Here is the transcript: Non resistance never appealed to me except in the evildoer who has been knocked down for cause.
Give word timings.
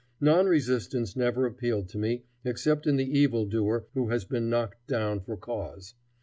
Non 0.19 0.47
resistance 0.47 1.15
never 1.15 1.45
appealed 1.45 1.87
to 1.89 1.99
me 1.99 2.23
except 2.43 2.87
in 2.87 2.95
the 2.95 3.05
evildoer 3.05 3.85
who 3.93 4.09
has 4.09 4.25
been 4.25 4.49
knocked 4.49 4.87
down 4.87 5.19
for 5.19 5.37
cause. 5.37 5.93